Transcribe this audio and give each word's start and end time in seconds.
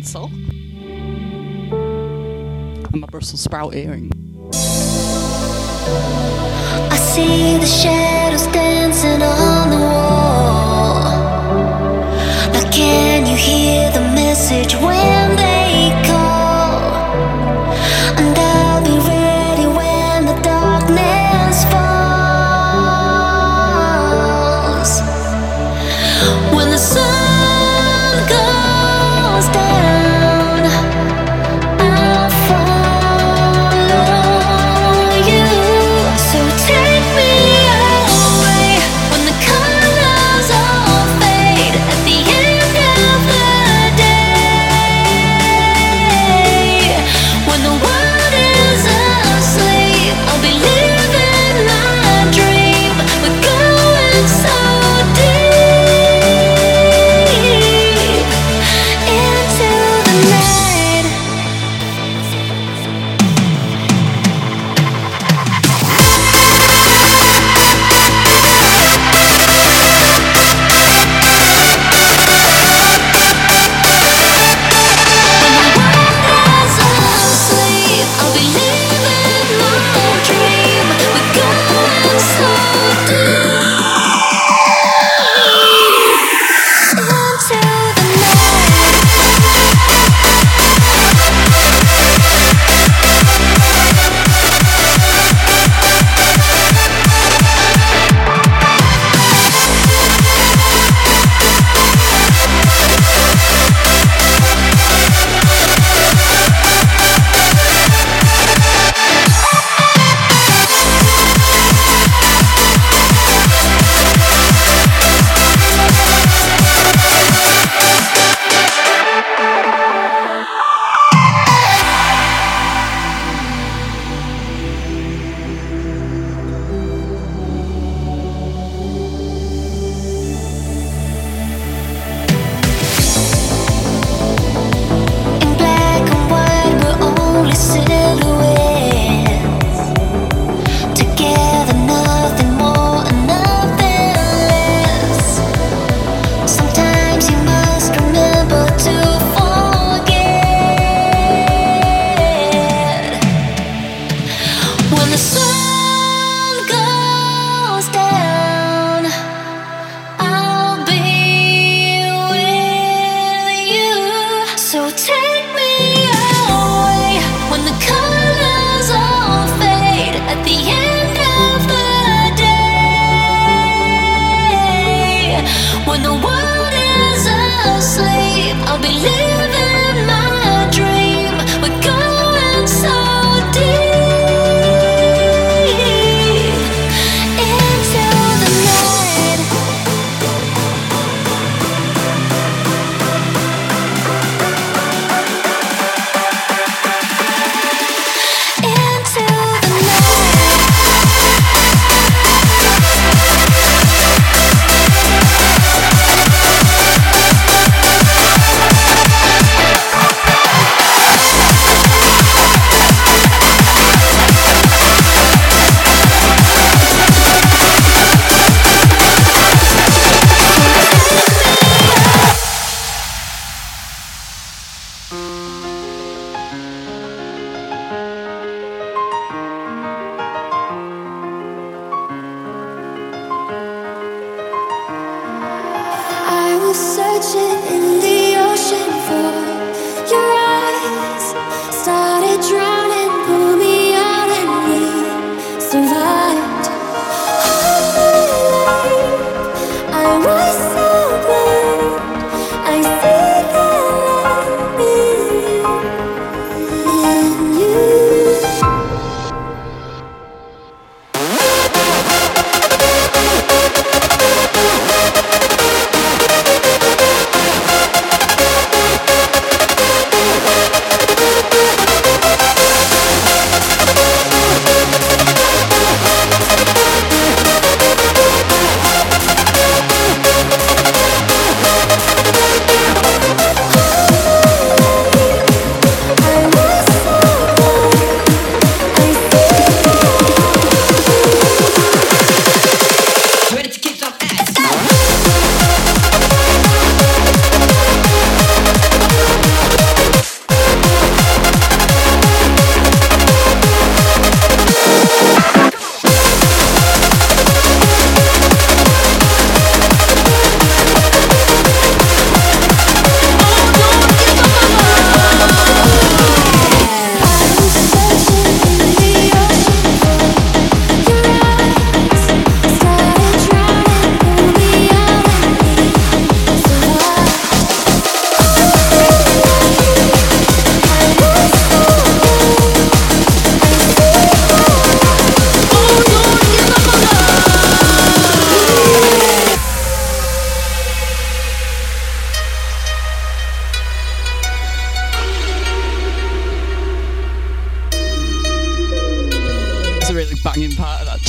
tinsel? 0.00 0.30
And 1.72 3.00
my 3.00 3.06
Brussels 3.08 3.40
sprout 3.40 3.74
earring. 3.74 4.09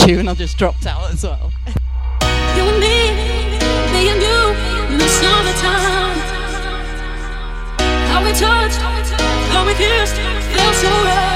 tune, 0.06 0.28
I 0.28 0.34
just 0.34 0.58
dropped 0.58 0.86
out 0.86 1.12
as 1.12 1.24
well. 1.24 1.52
You 2.56 2.64
and 2.64 2.80
me, 2.80 3.12
me 3.94 4.10
and 4.10 4.22
you, 4.22 4.94
in 4.94 4.98
the 4.98 5.08
summertime. 5.08 6.18
How 8.10 8.24
we 8.24 8.32
touched, 8.32 8.82
how 9.52 9.66
we 9.66 9.74
kissed, 9.74 10.16
felt 10.16 10.76
so 10.76 10.90
right. 10.90 11.31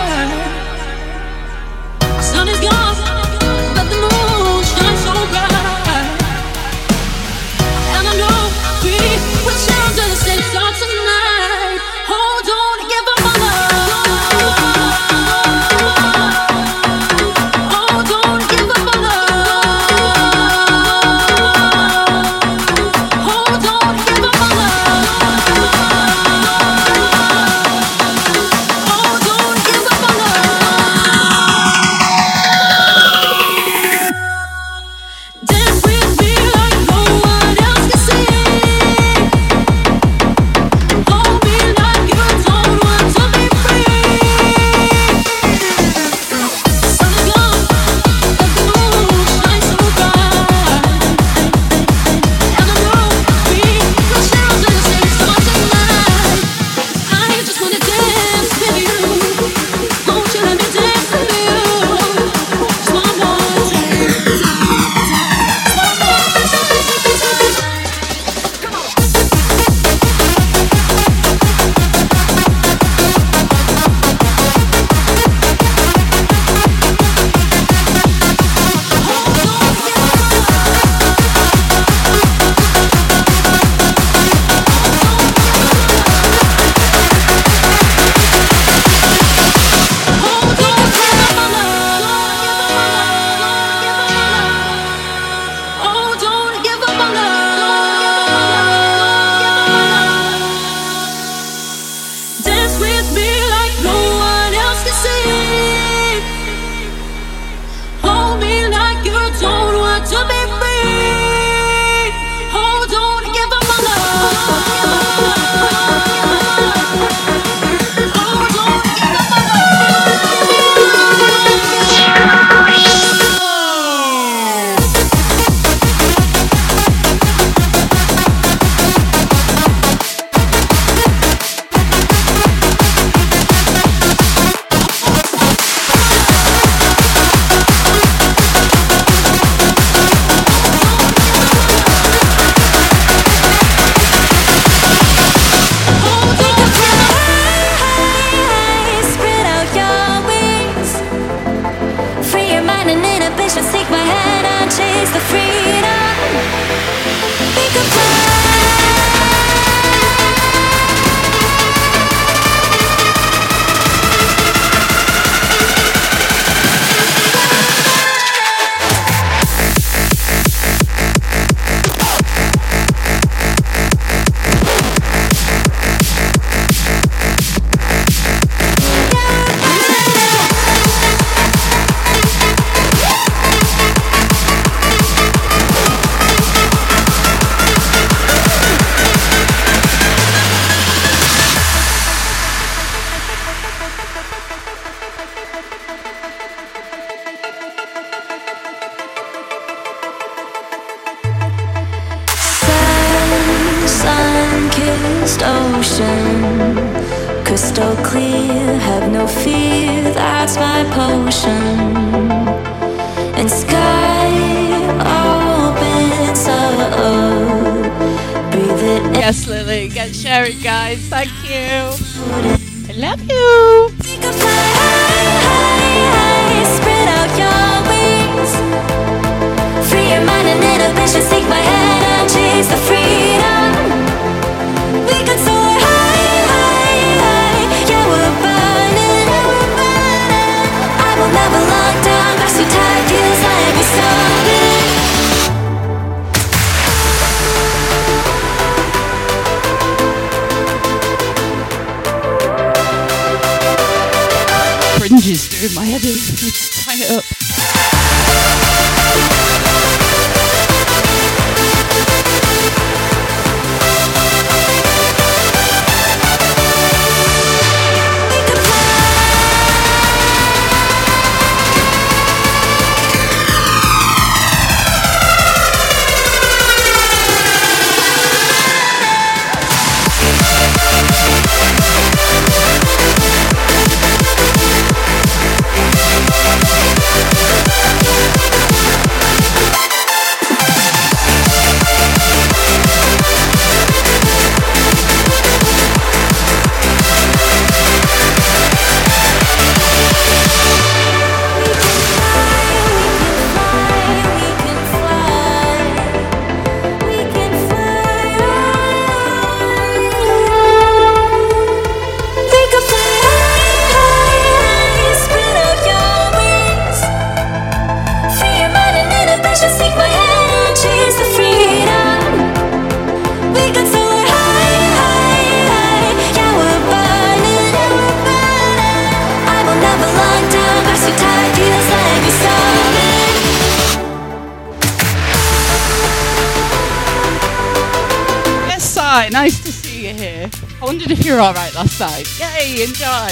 Night. 342.00 342.28
Yay, 342.40 342.84
enjoy. 342.84 343.32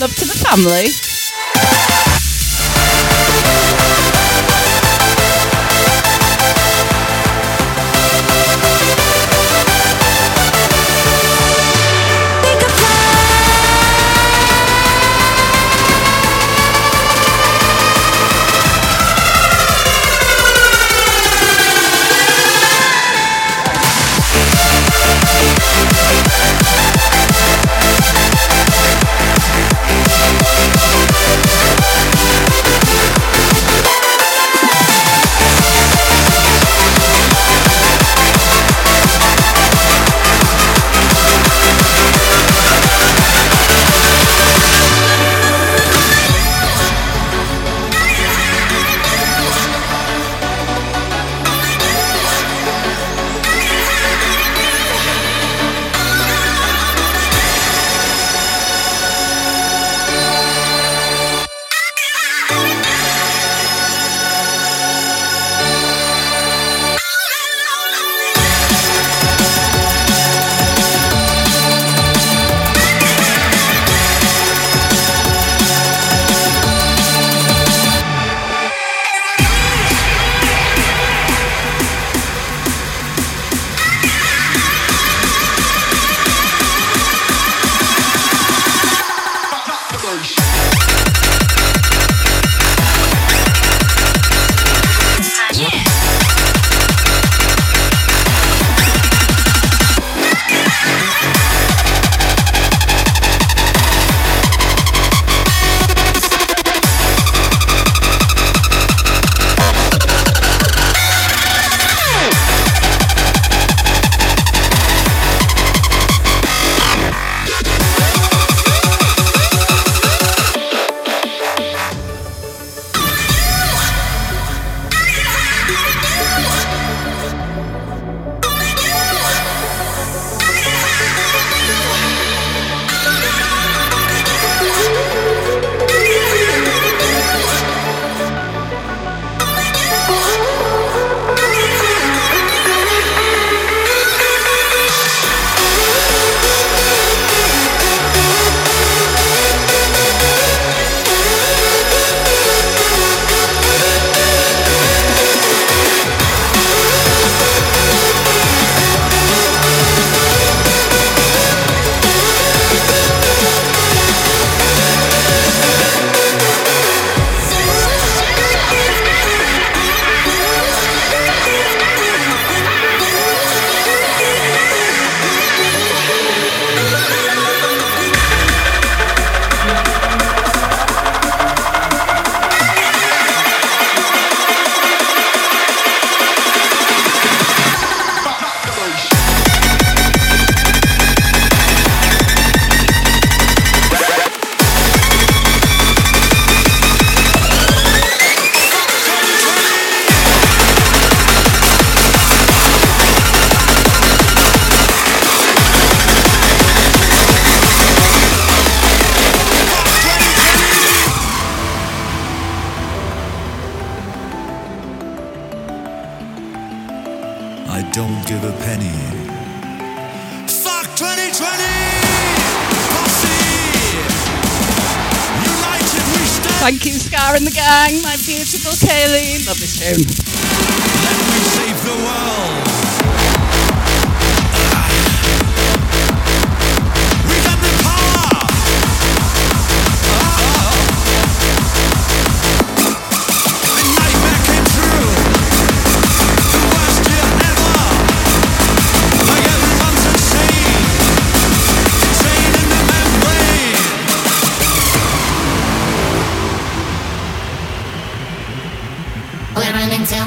Love 0.00 0.14
to 0.16 0.24
the 0.24 0.38
family. 0.44 1.11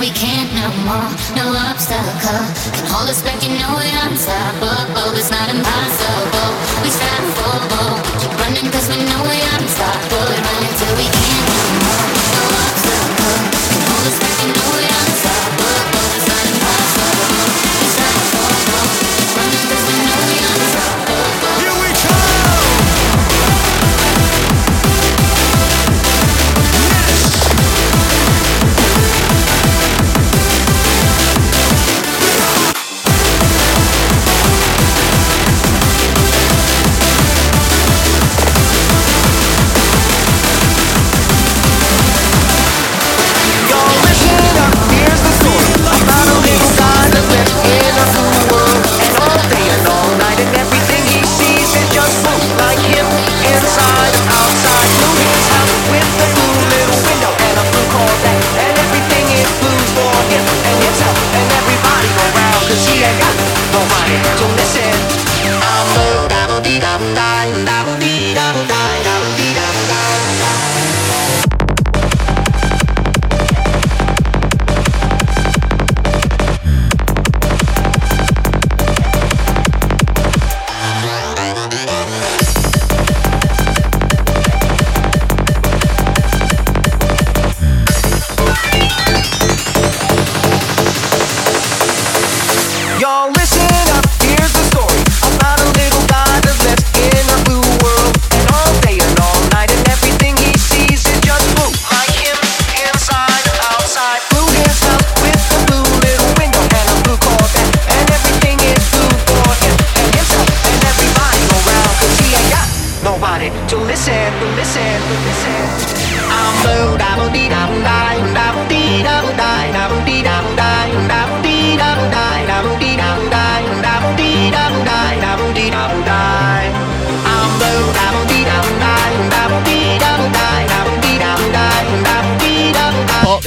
We 0.06 0.12
can't 0.12 0.54
no 0.54 0.70
more. 0.86 1.10
No 1.34 1.46
obstacle 1.65 2.13
can 2.22 2.86
hold 2.94 3.10
us 3.10 3.24
back. 3.26 3.41
You 3.41 3.58
know 3.58 3.74
we're 3.74 4.00
unstoppable. 4.06 4.86
Oh, 5.02 5.18
it's 5.18 5.32
not 5.34 5.50
impossible. 5.50 6.52
We 6.86 6.89
strive 6.94 7.26
for 7.34 7.58
more. 7.74 7.98
Keep 8.22 8.34
running 8.41 8.70
'cause 8.70 8.88
we 8.88 8.98
know 9.10 9.22
we're 9.26 9.50
unstoppable. 9.58 10.26
We're 10.30 10.46
running 10.46 10.76
till 10.78 10.96
we 11.02 11.08
can't 11.18 11.48
no 11.58 11.65
more. 11.86 12.06
No 12.38 12.44
obstacle 12.65 13.38
can 13.70 13.82
hold 13.89 14.06
us 14.12 14.18
back. 14.22 14.36
You 14.46 14.50
know 14.54 14.68
we're 14.78 14.95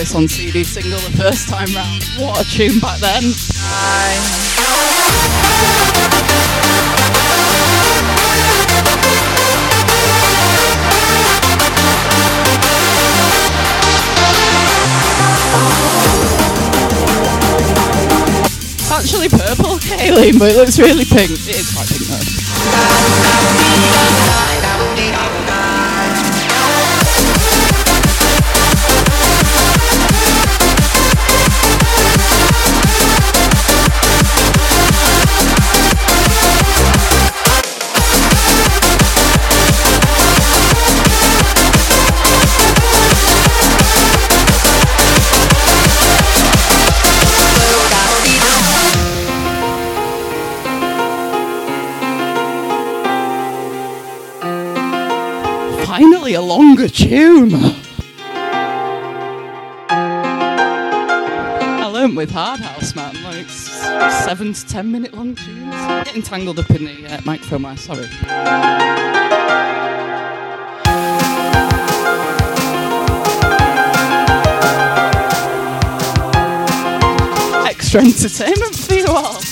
this 0.08 0.14
on 0.14 0.28
CD 0.28 0.64
single 0.64 0.98
the 1.00 1.16
first 1.16 1.48
time 1.48 1.68
round. 1.74 2.04
What 2.18 2.40
a 2.40 2.44
tune 2.48 2.78
back 2.80 2.98
then. 3.00 3.22
Actually 18.90 19.28
purple, 19.28 19.78
Kayleen, 19.78 20.38
but 20.38 20.52
it 20.52 20.56
looks 20.56 20.78
really 20.78 21.04
pink. 21.04 21.32
It 21.32 21.48
is 21.48 21.72
quite 21.74 21.88
pink 21.88 22.06
though. 22.06 22.38
Tune. 57.08 57.54
I 61.80 61.86
learnt 61.90 62.16
with 62.16 62.30
Hard 62.30 62.60
House, 62.60 62.94
man, 62.94 63.14
like 63.24 63.48
seven 63.48 64.52
to 64.52 64.66
ten 64.66 64.92
minute 64.92 65.14
long 65.14 65.34
tunes. 65.34 65.74
Getting 66.04 66.20
tangled 66.22 66.58
up 66.58 66.68
in 66.70 66.84
the 66.84 67.06
uh, 67.06 67.22
microphone 67.24 67.62
wire, 67.62 67.78
sorry. 67.78 68.04
Extra 77.66 78.02
entertainment 78.02 78.76
for 78.76 78.94
you 78.94 79.06
all. 79.06 79.47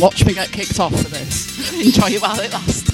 Watch 0.00 0.24
me 0.24 0.32
get 0.32 0.50
kicked 0.50 0.80
off 0.80 0.92
for 0.92 1.08
this. 1.10 1.70
Enjoy 1.84 2.06
it 2.08 2.22
while 2.22 2.40
it 2.40 2.50
lasts. 2.50 2.90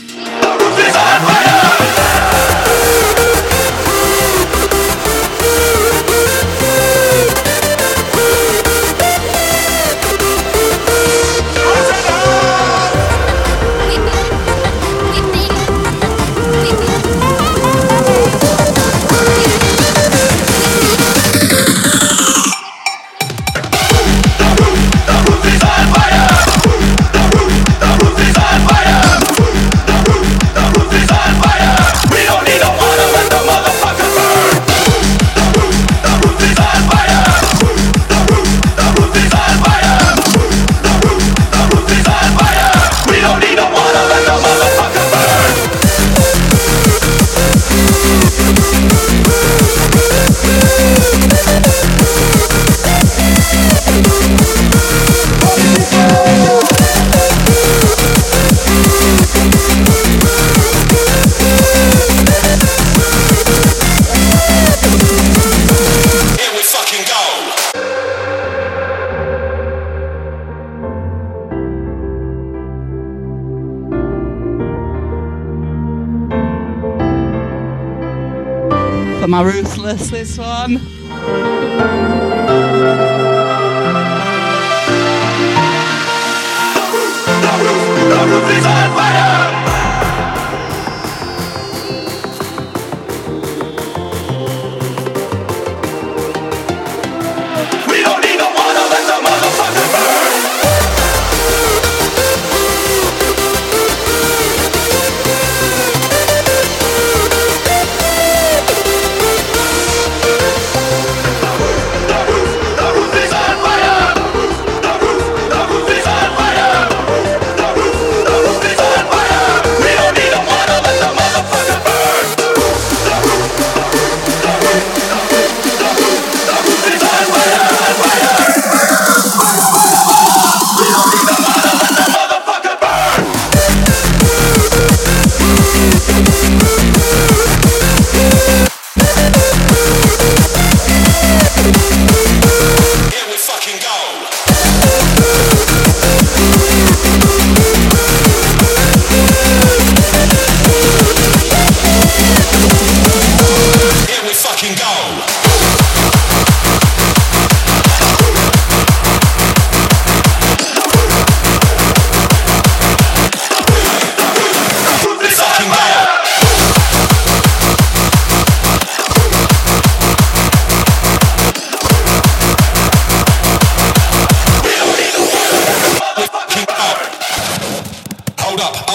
For 79.27 79.31
my 79.31 79.43
ruthless, 79.43 80.09
this 80.09 80.39
one. 80.39 80.77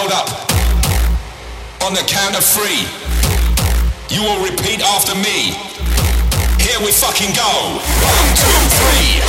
Hold 0.02 0.14
up. 0.14 0.30
On 1.86 1.94
the 1.94 2.02
count 2.10 2.36
of 2.36 2.44
three, 2.44 2.90
you 4.10 4.24
will 4.24 4.42
repeat 4.44 4.82
after 4.82 5.14
me. 5.14 5.54
Here 6.58 6.80
we 6.80 6.92
fucking 6.92 7.36
go. 7.38 7.78
One, 8.02 8.34
two, 8.34 8.50
three. 8.82 9.22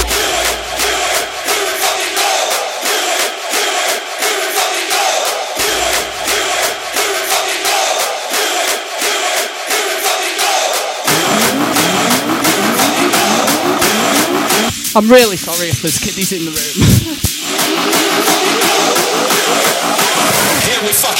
I'm 14.96 15.10
really 15.10 15.36
sorry 15.36 15.68
if 15.68 15.82
there's 15.82 15.98
kiddies 15.98 16.32
in 16.32 16.46
the 16.46 16.50
room. 16.50 17.18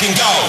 fucking 0.03 0.17
go. 0.17 0.42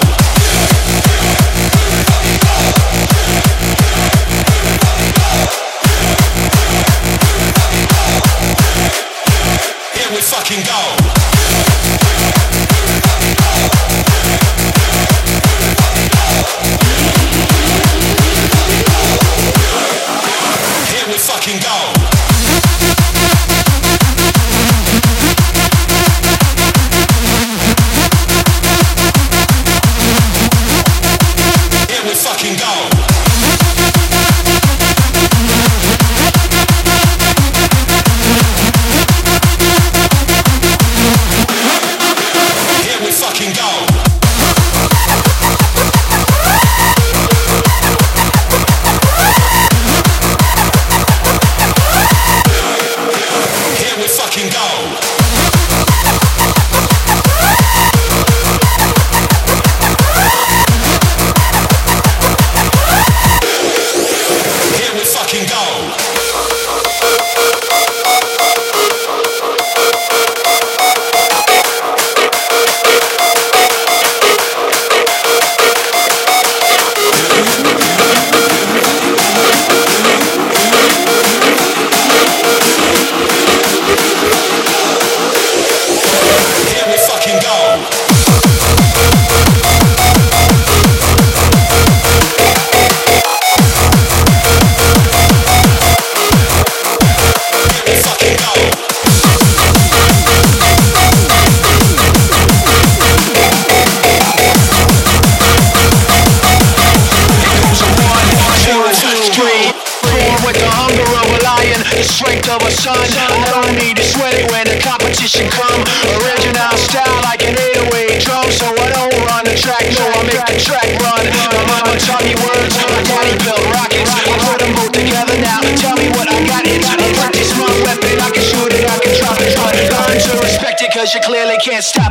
cause 131.04 131.14
you 131.14 131.20
clearly 131.20 131.56
can't 131.58 131.84
stop. 131.84 132.03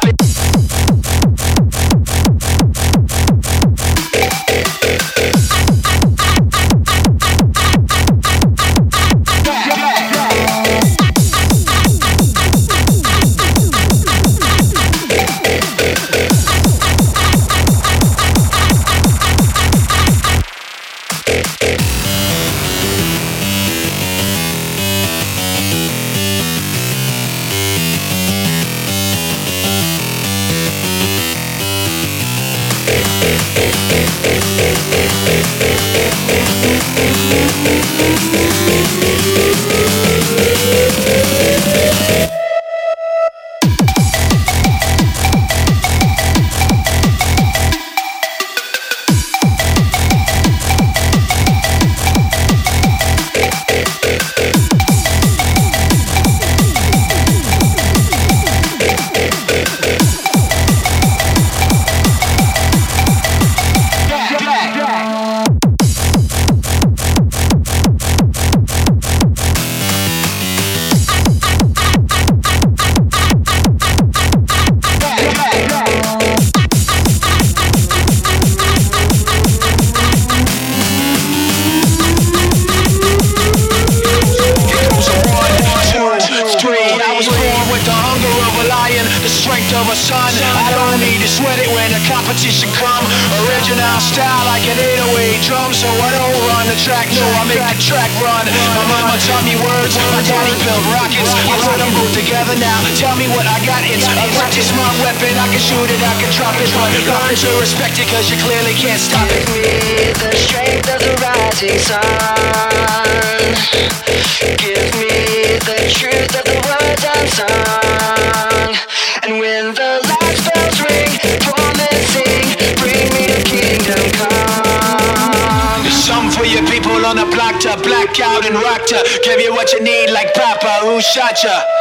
Yeah. 131.43 131.72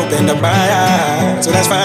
opened 0.00 0.30
up 0.30 0.40
my 0.40 0.48
eyes. 0.48 1.44
So 1.44 1.50
that's 1.50 1.68
fine. 1.68 1.79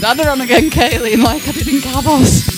Bandana 0.00 0.30
on 0.30 0.40
again, 0.40 0.70
Kaylee, 0.70 1.22
like 1.22 1.48
I 1.48 1.52
did 1.52 1.68
in 1.68 1.80
Cabos. 1.80 2.55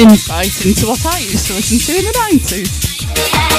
insight 0.00 0.64
into 0.64 0.86
what 0.86 1.04
I 1.04 1.18
used 1.18 1.46
to 1.48 1.52
listen 1.52 1.78
to 1.78 1.98
in 1.98 2.04
the 2.06 2.12
90s. 2.12 3.49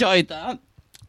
Enjoyed 0.00 0.28
that. 0.28 0.58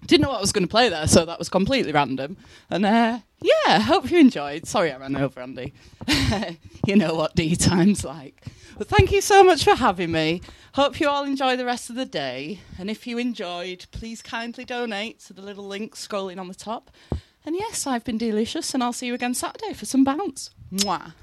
Didn't 0.05 0.23
know 0.23 0.29
what 0.29 0.39
I 0.39 0.41
was 0.41 0.51
going 0.51 0.67
to 0.67 0.71
play 0.71 0.89
there, 0.89 1.07
so 1.07 1.23
that 1.23 1.39
was 1.39 1.47
completely 1.47 1.93
random. 1.93 2.35
And 2.69 2.85
uh, 2.85 3.19
yeah, 3.41 3.79
hope 3.79 4.11
you 4.11 4.19
enjoyed. 4.19 4.67
Sorry 4.67 4.91
I 4.91 4.97
ran 4.97 5.15
over, 5.15 5.39
Andy. 5.39 5.73
you 6.85 6.97
know 6.97 7.15
what 7.15 7.35
D 7.35 7.55
time's 7.55 8.03
like. 8.03 8.43
But 8.77 8.89
thank 8.89 9.11
you 9.11 9.21
so 9.21 9.43
much 9.43 9.63
for 9.63 9.75
having 9.75 10.11
me. 10.11 10.41
Hope 10.73 10.99
you 10.99 11.07
all 11.07 11.23
enjoy 11.23 11.55
the 11.55 11.65
rest 11.65 11.89
of 11.89 11.95
the 11.95 12.05
day. 12.05 12.59
And 12.77 12.89
if 12.89 13.07
you 13.07 13.17
enjoyed, 13.17 13.85
please 13.91 14.21
kindly 14.21 14.65
donate 14.65 15.19
to 15.21 15.33
the 15.33 15.41
little 15.41 15.67
link 15.67 15.95
scrolling 15.95 16.39
on 16.39 16.49
the 16.49 16.55
top. 16.55 16.91
And 17.45 17.55
yes, 17.55 17.87
I've 17.87 18.03
been 18.03 18.17
delicious, 18.17 18.73
and 18.73 18.83
I'll 18.83 18.93
see 18.93 19.07
you 19.07 19.13
again 19.13 19.33
Saturday 19.33 19.73
for 19.73 19.85
some 19.85 20.03
bounce. 20.03 20.49
Mwah. 20.73 21.13